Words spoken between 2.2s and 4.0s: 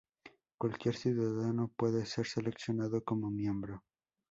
seleccionado como miembro.